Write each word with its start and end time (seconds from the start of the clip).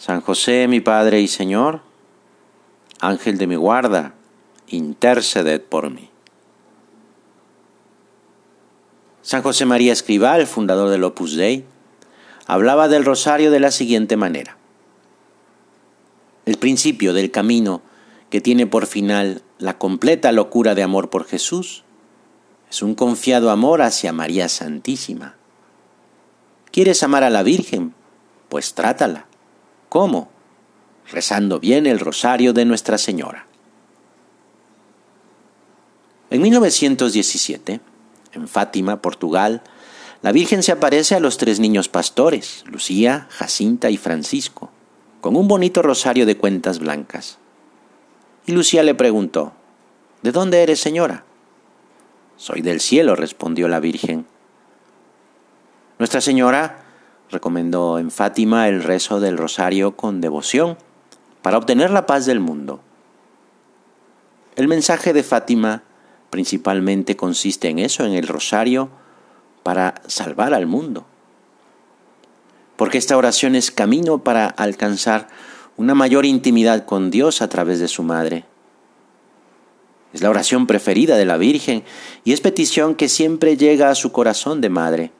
San 0.00 0.22
José, 0.22 0.66
mi 0.66 0.80
Padre 0.80 1.20
y 1.20 1.28
Señor, 1.28 1.82
Ángel 3.00 3.36
de 3.36 3.46
mi 3.46 3.56
guarda, 3.56 4.14
interceded 4.66 5.60
por 5.60 5.90
mí. 5.90 6.08
San 9.20 9.42
José 9.42 9.66
María 9.66 9.92
Escribal, 9.92 10.46
fundador 10.46 10.88
del 10.88 11.04
Opus 11.04 11.36
Dei, 11.36 11.66
hablaba 12.46 12.88
del 12.88 13.04
rosario 13.04 13.50
de 13.50 13.60
la 13.60 13.70
siguiente 13.70 14.16
manera. 14.16 14.56
El 16.46 16.56
principio 16.56 17.12
del 17.12 17.30
camino 17.30 17.82
que 18.30 18.40
tiene 18.40 18.66
por 18.66 18.86
final 18.86 19.42
la 19.58 19.76
completa 19.76 20.32
locura 20.32 20.74
de 20.74 20.82
amor 20.82 21.10
por 21.10 21.26
Jesús 21.26 21.84
es 22.70 22.80
un 22.80 22.94
confiado 22.94 23.50
amor 23.50 23.82
hacia 23.82 24.14
María 24.14 24.48
Santísima. 24.48 25.34
¿Quieres 26.72 27.02
amar 27.02 27.22
a 27.22 27.28
la 27.28 27.42
Virgen? 27.42 27.92
Pues 28.48 28.72
trátala. 28.72 29.26
¿Cómo? 29.90 30.30
Rezando 31.10 31.58
bien 31.58 31.84
el 31.86 31.98
rosario 31.98 32.52
de 32.52 32.64
Nuestra 32.64 32.96
Señora. 32.96 33.46
En 36.30 36.42
1917, 36.42 37.80
en 38.32 38.48
Fátima, 38.48 39.02
Portugal, 39.02 39.62
la 40.22 40.30
Virgen 40.30 40.62
se 40.62 40.70
aparece 40.70 41.16
a 41.16 41.20
los 41.20 41.38
tres 41.38 41.58
niños 41.58 41.88
pastores, 41.88 42.62
Lucía, 42.68 43.26
Jacinta 43.30 43.90
y 43.90 43.96
Francisco, 43.96 44.70
con 45.20 45.34
un 45.34 45.48
bonito 45.48 45.82
rosario 45.82 46.24
de 46.24 46.36
cuentas 46.36 46.78
blancas. 46.78 47.38
Y 48.46 48.52
Lucía 48.52 48.84
le 48.84 48.94
preguntó, 48.94 49.54
¿De 50.22 50.30
dónde 50.30 50.62
eres, 50.62 50.78
señora? 50.78 51.24
Soy 52.36 52.60
del 52.60 52.80
cielo, 52.80 53.16
respondió 53.16 53.66
la 53.66 53.80
Virgen. 53.80 54.24
Nuestra 55.98 56.20
Señora 56.20 56.79
recomendó 57.30 57.98
en 57.98 58.10
Fátima 58.10 58.68
el 58.68 58.82
rezo 58.82 59.20
del 59.20 59.38
rosario 59.38 59.96
con 59.96 60.20
devoción 60.20 60.76
para 61.42 61.58
obtener 61.58 61.90
la 61.90 62.06
paz 62.06 62.26
del 62.26 62.40
mundo. 62.40 62.80
El 64.56 64.68
mensaje 64.68 65.12
de 65.12 65.22
Fátima 65.22 65.84
principalmente 66.30 67.16
consiste 67.16 67.68
en 67.68 67.78
eso, 67.78 68.04
en 68.04 68.12
el 68.12 68.28
rosario 68.28 68.90
para 69.62 69.94
salvar 70.06 70.54
al 70.54 70.66
mundo. 70.66 71.06
Porque 72.76 72.98
esta 72.98 73.16
oración 73.16 73.54
es 73.54 73.70
camino 73.70 74.24
para 74.24 74.46
alcanzar 74.46 75.28
una 75.76 75.94
mayor 75.94 76.24
intimidad 76.24 76.84
con 76.84 77.10
Dios 77.10 77.42
a 77.42 77.48
través 77.48 77.78
de 77.80 77.88
su 77.88 78.02
Madre. 78.02 78.44
Es 80.12 80.22
la 80.22 80.30
oración 80.30 80.66
preferida 80.66 81.16
de 81.16 81.24
la 81.24 81.36
Virgen 81.36 81.84
y 82.24 82.32
es 82.32 82.40
petición 82.40 82.94
que 82.94 83.08
siempre 83.08 83.56
llega 83.56 83.90
a 83.90 83.94
su 83.94 84.10
corazón 84.12 84.60
de 84.60 84.68
madre. 84.68 85.12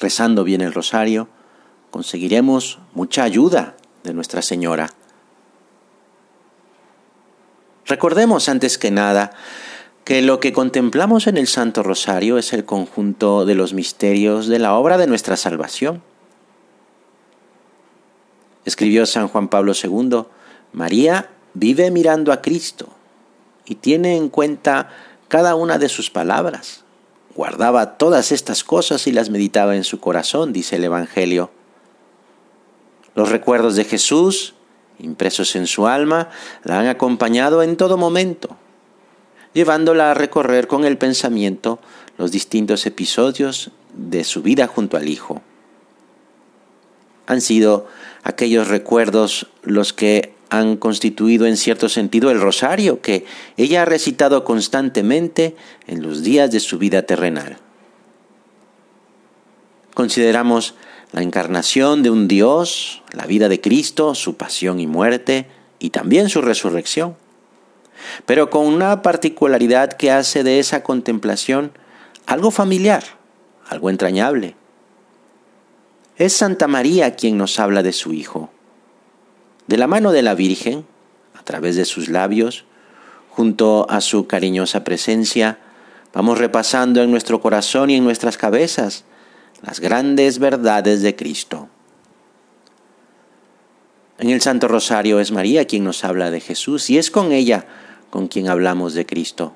Rezando 0.00 0.44
bien 0.44 0.60
el 0.60 0.72
rosario, 0.72 1.28
conseguiremos 1.90 2.78
mucha 2.94 3.22
ayuda 3.22 3.76
de 4.02 4.14
Nuestra 4.14 4.42
Señora. 4.42 4.90
Recordemos 7.86 8.48
antes 8.48 8.78
que 8.78 8.90
nada 8.90 9.32
que 10.04 10.22
lo 10.22 10.40
que 10.40 10.52
contemplamos 10.52 11.26
en 11.26 11.36
el 11.36 11.46
Santo 11.46 11.82
Rosario 11.82 12.38
es 12.38 12.52
el 12.52 12.64
conjunto 12.64 13.44
de 13.44 13.54
los 13.54 13.72
misterios 13.72 14.48
de 14.48 14.58
la 14.58 14.74
obra 14.74 14.98
de 14.98 15.06
nuestra 15.06 15.36
salvación. 15.36 16.02
Escribió 18.64 19.06
San 19.06 19.28
Juan 19.28 19.48
Pablo 19.48 19.72
II, 19.80 20.24
María 20.72 21.30
vive 21.54 21.90
mirando 21.90 22.32
a 22.32 22.42
Cristo 22.42 22.88
y 23.64 23.76
tiene 23.76 24.16
en 24.16 24.28
cuenta 24.28 24.90
cada 25.28 25.54
una 25.54 25.78
de 25.78 25.88
sus 25.88 26.10
palabras. 26.10 26.84
Guardaba 27.34 27.96
todas 27.96 28.32
estas 28.32 28.62
cosas 28.62 29.06
y 29.06 29.12
las 29.12 29.30
meditaba 29.30 29.74
en 29.74 29.84
su 29.84 30.00
corazón, 30.00 30.52
dice 30.52 30.76
el 30.76 30.84
Evangelio. 30.84 31.50
Los 33.14 33.30
recuerdos 33.30 33.76
de 33.76 33.84
Jesús, 33.84 34.54
impresos 34.98 35.56
en 35.56 35.66
su 35.66 35.86
alma, 35.86 36.28
la 36.64 36.80
han 36.80 36.86
acompañado 36.86 37.62
en 37.62 37.76
todo 37.76 37.96
momento, 37.96 38.56
llevándola 39.54 40.10
a 40.10 40.14
recorrer 40.14 40.66
con 40.66 40.84
el 40.84 40.98
pensamiento 40.98 41.78
los 42.18 42.32
distintos 42.32 42.84
episodios 42.86 43.70
de 43.94 44.24
su 44.24 44.42
vida 44.42 44.66
junto 44.66 44.96
al 44.96 45.08
Hijo. 45.08 45.42
Han 47.26 47.40
sido 47.40 47.86
aquellos 48.24 48.68
recuerdos 48.68 49.48
los 49.62 49.92
que 49.92 50.31
han 50.52 50.76
constituido 50.76 51.46
en 51.46 51.56
cierto 51.56 51.88
sentido 51.88 52.30
el 52.30 52.38
rosario 52.38 53.00
que 53.00 53.24
ella 53.56 53.82
ha 53.82 53.84
recitado 53.86 54.44
constantemente 54.44 55.56
en 55.86 56.02
los 56.02 56.22
días 56.22 56.50
de 56.50 56.60
su 56.60 56.76
vida 56.76 57.04
terrenal. 57.04 57.56
Consideramos 59.94 60.74
la 61.12 61.22
encarnación 61.22 62.02
de 62.02 62.10
un 62.10 62.28
Dios, 62.28 63.02
la 63.12 63.24
vida 63.24 63.48
de 63.48 63.62
Cristo, 63.62 64.14
su 64.14 64.36
pasión 64.36 64.78
y 64.78 64.86
muerte 64.86 65.46
y 65.78 65.88
también 65.88 66.28
su 66.28 66.42
resurrección, 66.42 67.16
pero 68.26 68.50
con 68.50 68.66
una 68.66 69.00
particularidad 69.00 69.94
que 69.94 70.10
hace 70.10 70.44
de 70.44 70.58
esa 70.58 70.82
contemplación 70.82 71.72
algo 72.26 72.50
familiar, 72.50 73.04
algo 73.70 73.88
entrañable. 73.88 74.54
Es 76.18 76.34
Santa 76.34 76.68
María 76.68 77.14
quien 77.16 77.38
nos 77.38 77.58
habla 77.58 77.82
de 77.82 77.94
su 77.94 78.12
Hijo 78.12 78.51
de 79.72 79.78
la 79.78 79.86
mano 79.86 80.12
de 80.12 80.20
la 80.20 80.34
Virgen, 80.34 80.84
a 81.32 81.42
través 81.44 81.76
de 81.76 81.86
sus 81.86 82.10
labios, 82.10 82.66
junto 83.30 83.86
a 83.88 84.02
su 84.02 84.26
cariñosa 84.26 84.84
presencia, 84.84 85.60
vamos 86.12 86.36
repasando 86.36 87.02
en 87.02 87.10
nuestro 87.10 87.40
corazón 87.40 87.88
y 87.88 87.94
en 87.94 88.04
nuestras 88.04 88.36
cabezas 88.36 89.06
las 89.62 89.80
grandes 89.80 90.38
verdades 90.38 91.00
de 91.00 91.16
Cristo. 91.16 91.70
En 94.18 94.28
el 94.28 94.42
Santo 94.42 94.68
Rosario 94.68 95.20
es 95.20 95.32
María 95.32 95.64
quien 95.64 95.84
nos 95.84 96.04
habla 96.04 96.30
de 96.30 96.40
Jesús 96.40 96.90
y 96.90 96.98
es 96.98 97.10
con 97.10 97.32
ella 97.32 97.64
con 98.10 98.28
quien 98.28 98.50
hablamos 98.50 98.92
de 98.92 99.06
Cristo. 99.06 99.54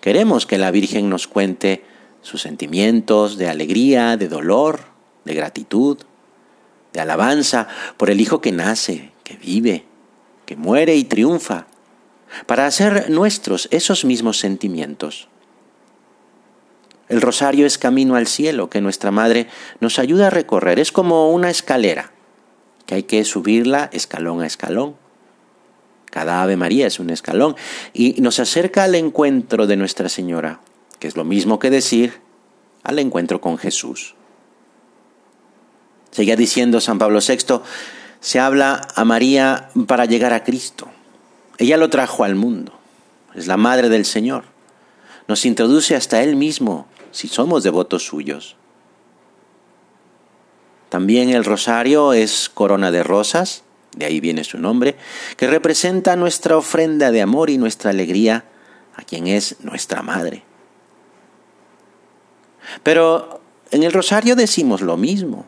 Queremos 0.00 0.46
que 0.46 0.58
la 0.58 0.72
Virgen 0.72 1.08
nos 1.08 1.28
cuente 1.28 1.84
sus 2.22 2.42
sentimientos 2.42 3.38
de 3.38 3.48
alegría, 3.48 4.16
de 4.16 4.26
dolor, 4.26 4.80
de 5.24 5.34
gratitud, 5.34 5.98
de 6.96 7.02
alabanza 7.02 7.68
por 7.98 8.08
el 8.08 8.22
Hijo 8.22 8.40
que 8.40 8.52
nace, 8.52 9.12
que 9.22 9.36
vive, 9.36 9.84
que 10.46 10.56
muere 10.56 10.96
y 10.96 11.04
triunfa, 11.04 11.66
para 12.46 12.66
hacer 12.66 13.10
nuestros 13.10 13.68
esos 13.70 14.06
mismos 14.06 14.38
sentimientos. 14.38 15.28
El 17.08 17.20
rosario 17.20 17.66
es 17.66 17.76
camino 17.76 18.16
al 18.16 18.26
cielo 18.26 18.70
que 18.70 18.80
nuestra 18.80 19.10
Madre 19.10 19.46
nos 19.78 19.98
ayuda 19.98 20.28
a 20.28 20.30
recorrer. 20.30 20.80
Es 20.80 20.90
como 20.90 21.30
una 21.30 21.50
escalera, 21.50 22.12
que 22.86 22.94
hay 22.96 23.02
que 23.02 23.24
subirla 23.24 23.90
escalón 23.92 24.40
a 24.40 24.46
escalón. 24.46 24.96
Cada 26.06 26.42
Ave 26.42 26.56
María 26.56 26.86
es 26.86 26.98
un 26.98 27.10
escalón 27.10 27.56
y 27.92 28.20
nos 28.22 28.40
acerca 28.40 28.84
al 28.84 28.94
encuentro 28.94 29.66
de 29.66 29.76
Nuestra 29.76 30.08
Señora, 30.08 30.60
que 30.98 31.08
es 31.08 31.16
lo 31.16 31.24
mismo 31.24 31.58
que 31.58 31.68
decir 31.68 32.20
al 32.82 32.98
encuentro 32.98 33.42
con 33.42 33.58
Jesús. 33.58 34.16
Seguía 36.16 36.34
diciendo 36.34 36.80
San 36.80 36.98
Pablo 36.98 37.18
VI, 37.20 37.60
se 38.20 38.40
habla 38.40 38.88
a 38.94 39.04
María 39.04 39.68
para 39.86 40.06
llegar 40.06 40.32
a 40.32 40.44
Cristo. 40.44 40.88
Ella 41.58 41.76
lo 41.76 41.90
trajo 41.90 42.24
al 42.24 42.36
mundo. 42.36 42.72
Es 43.34 43.46
la 43.46 43.58
madre 43.58 43.90
del 43.90 44.06
Señor. 44.06 44.44
Nos 45.28 45.44
introduce 45.44 45.94
hasta 45.94 46.22
Él 46.22 46.34
mismo 46.34 46.86
si 47.10 47.28
somos 47.28 47.64
devotos 47.64 48.06
suyos. 48.06 48.56
También 50.88 51.28
el 51.28 51.44
rosario 51.44 52.14
es 52.14 52.48
corona 52.48 52.90
de 52.90 53.02
rosas, 53.02 53.64
de 53.94 54.06
ahí 54.06 54.18
viene 54.18 54.42
su 54.42 54.56
nombre, 54.56 54.96
que 55.36 55.46
representa 55.46 56.16
nuestra 56.16 56.56
ofrenda 56.56 57.10
de 57.10 57.20
amor 57.20 57.50
y 57.50 57.58
nuestra 57.58 57.90
alegría 57.90 58.46
a 58.94 59.02
quien 59.02 59.26
es 59.26 59.56
nuestra 59.60 60.00
madre. 60.00 60.44
Pero 62.82 63.42
en 63.70 63.82
el 63.82 63.92
rosario 63.92 64.34
decimos 64.34 64.80
lo 64.80 64.96
mismo 64.96 65.44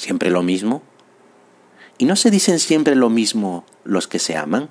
siempre 0.00 0.30
lo 0.30 0.42
mismo? 0.42 0.82
¿Y 1.98 2.06
no 2.06 2.16
se 2.16 2.30
dicen 2.30 2.58
siempre 2.58 2.94
lo 2.94 3.10
mismo 3.10 3.64
los 3.84 4.08
que 4.08 4.18
se 4.18 4.36
aman? 4.36 4.70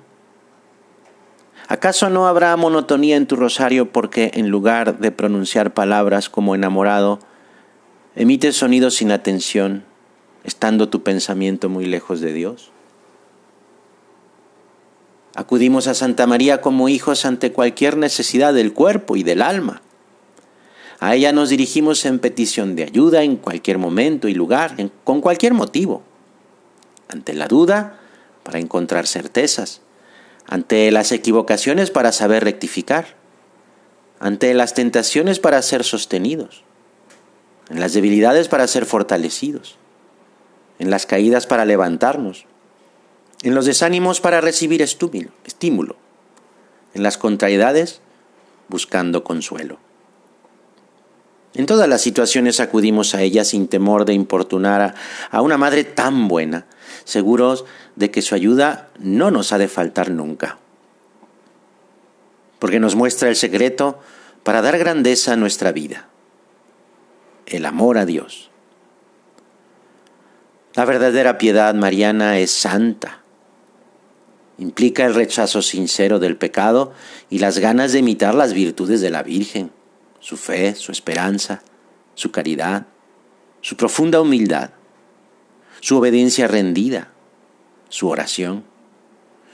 ¿Acaso 1.68 2.10
no 2.10 2.26
habrá 2.26 2.56
monotonía 2.56 3.16
en 3.16 3.28
tu 3.28 3.36
rosario 3.36 3.92
porque 3.92 4.32
en 4.34 4.48
lugar 4.48 4.98
de 4.98 5.12
pronunciar 5.12 5.72
palabras 5.72 6.28
como 6.28 6.56
enamorado, 6.56 7.20
emites 8.16 8.56
sonidos 8.56 8.96
sin 8.96 9.12
atención, 9.12 9.84
estando 10.42 10.88
tu 10.88 11.04
pensamiento 11.04 11.68
muy 11.68 11.86
lejos 11.86 12.20
de 12.20 12.32
Dios? 12.32 12.72
Acudimos 15.36 15.86
a 15.86 15.94
Santa 15.94 16.26
María 16.26 16.60
como 16.60 16.88
hijos 16.88 17.24
ante 17.24 17.52
cualquier 17.52 17.96
necesidad 17.96 18.52
del 18.52 18.72
cuerpo 18.72 19.14
y 19.14 19.22
del 19.22 19.40
alma. 19.40 19.80
A 21.00 21.14
ella 21.14 21.32
nos 21.32 21.48
dirigimos 21.48 22.04
en 22.04 22.18
petición 22.18 22.76
de 22.76 22.84
ayuda 22.84 23.22
en 23.22 23.36
cualquier 23.36 23.78
momento 23.78 24.28
y 24.28 24.34
lugar, 24.34 24.76
con 25.02 25.22
cualquier 25.22 25.54
motivo. 25.54 26.02
Ante 27.08 27.32
la 27.32 27.48
duda, 27.48 27.98
para 28.42 28.58
encontrar 28.58 29.06
certezas. 29.06 29.80
Ante 30.46 30.90
las 30.90 31.10
equivocaciones, 31.10 31.90
para 31.90 32.12
saber 32.12 32.44
rectificar. 32.44 33.16
Ante 34.18 34.52
las 34.52 34.74
tentaciones, 34.74 35.40
para 35.40 35.62
ser 35.62 35.84
sostenidos. 35.84 36.64
En 37.70 37.80
las 37.80 37.94
debilidades, 37.94 38.48
para 38.48 38.66
ser 38.66 38.84
fortalecidos. 38.84 39.78
En 40.78 40.90
las 40.90 41.06
caídas, 41.06 41.46
para 41.46 41.64
levantarnos. 41.64 42.44
En 43.42 43.54
los 43.54 43.64
desánimos, 43.64 44.20
para 44.20 44.42
recibir 44.42 44.82
estímulo. 44.82 45.96
En 46.92 47.02
las 47.02 47.16
contrariedades, 47.16 48.02
buscando 48.68 49.24
consuelo. 49.24 49.78
En 51.60 51.66
todas 51.66 51.90
las 51.90 52.00
situaciones 52.00 52.58
acudimos 52.58 53.14
a 53.14 53.20
ella 53.20 53.44
sin 53.44 53.68
temor 53.68 54.06
de 54.06 54.14
importunar 54.14 54.94
a, 55.30 55.42
una 55.42 55.58
madre 55.58 55.84
tan 55.84 56.26
buena, 56.26 56.64
seguros 57.04 57.66
de 57.96 58.10
que 58.10 58.22
su 58.22 58.34
ayuda 58.34 58.88
no 58.98 59.30
nos 59.30 59.52
ha 59.52 59.58
de 59.58 59.68
faltar 59.68 60.10
nunca. 60.10 60.56
Porque 62.58 62.80
nos 62.80 62.94
muestra 62.94 63.28
el 63.28 63.36
secreto 63.36 64.00
para 64.42 64.62
dar 64.62 64.78
grandeza 64.78 65.34
a 65.34 65.36
nuestra 65.36 65.70
vida, 65.70 66.08
el 67.44 67.66
amor 67.66 67.98
a 67.98 68.06
Dios. 68.06 68.50
La 70.72 70.86
verdadera 70.86 71.36
piedad 71.36 71.74
mariana 71.74 72.38
es 72.38 72.52
santa. 72.52 73.20
Implica 74.56 75.04
el 75.04 75.14
rechazo 75.14 75.60
sincero 75.60 76.20
del 76.20 76.38
pecado 76.38 76.94
y 77.28 77.38
las 77.38 77.58
ganas 77.58 77.92
de 77.92 77.98
imitar 77.98 78.34
las 78.34 78.54
virtudes 78.54 79.02
de 79.02 79.10
la 79.10 79.22
Virgen 79.22 79.72
su 80.20 80.36
fe, 80.36 80.74
su 80.74 80.92
esperanza, 80.92 81.62
su 82.14 82.30
caridad, 82.30 82.86
su 83.60 83.76
profunda 83.76 84.20
humildad, 84.20 84.70
su 85.80 85.96
obediencia 85.96 86.46
rendida, 86.46 87.10
su 87.88 88.08
oración, 88.08 88.64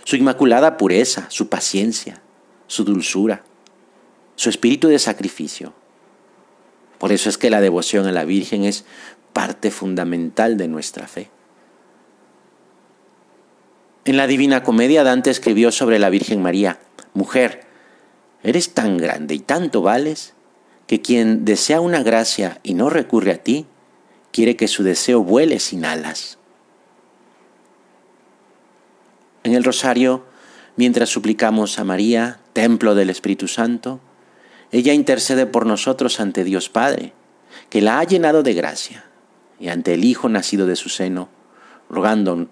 su 0.04 0.16
inmaculada 0.16 0.76
pureza, 0.76 1.26
su 1.30 1.48
paciencia, 1.48 2.20
su 2.66 2.84
dulzura, 2.84 3.42
su 4.34 4.50
espíritu 4.50 4.88
de 4.88 4.98
sacrificio. 4.98 5.72
Por 6.98 7.12
eso 7.12 7.28
es 7.28 7.38
que 7.38 7.50
la 7.50 7.60
devoción 7.60 8.06
a 8.06 8.12
la 8.12 8.24
Virgen 8.24 8.64
es 8.64 8.84
parte 9.32 9.70
fundamental 9.70 10.56
de 10.56 10.69
nuestra 10.69 11.06
fe. 11.08 11.30
En 14.04 14.16
la 14.16 14.28
Divina 14.28 14.62
Comedia 14.62 15.02
Dante 15.02 15.30
escribió 15.30 15.72
sobre 15.72 15.98
la 15.98 16.10
Virgen 16.10 16.40
María, 16.40 16.78
Mujer, 17.12 17.66
eres 18.44 18.72
tan 18.72 18.98
grande 18.98 19.34
y 19.34 19.40
tanto 19.40 19.82
vales 19.82 20.35
que 20.86 21.02
quien 21.02 21.44
desea 21.44 21.80
una 21.80 22.02
gracia 22.02 22.60
y 22.62 22.74
no 22.74 22.90
recurre 22.90 23.32
a 23.32 23.42
ti, 23.42 23.66
quiere 24.32 24.56
que 24.56 24.68
su 24.68 24.82
deseo 24.82 25.22
vuele 25.22 25.58
sin 25.58 25.84
alas. 25.84 26.38
En 29.42 29.54
el 29.54 29.64
rosario, 29.64 30.24
mientras 30.76 31.08
suplicamos 31.08 31.78
a 31.78 31.84
María, 31.84 32.40
templo 32.52 32.94
del 32.94 33.10
Espíritu 33.10 33.48
Santo, 33.48 34.00
ella 34.72 34.92
intercede 34.92 35.46
por 35.46 35.66
nosotros 35.66 36.20
ante 36.20 36.44
Dios 36.44 36.68
Padre, 36.68 37.12
que 37.70 37.80
la 37.80 37.98
ha 37.98 38.04
llenado 38.04 38.42
de 38.42 38.54
gracia, 38.54 39.04
y 39.58 39.68
ante 39.68 39.94
el 39.94 40.04
Hijo 40.04 40.28
nacido 40.28 40.66
de 40.66 40.76
su 40.76 40.88
seno, 40.88 41.28
rogando 41.88 42.48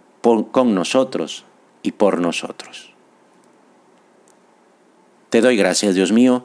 con 0.52 0.75
nosotros 0.75 1.44
y 1.82 1.92
por 1.92 2.20
nosotros. 2.20 2.92
Te 5.28 5.40
doy 5.40 5.56
gracias, 5.56 5.94
Dios 5.94 6.12
mío, 6.12 6.44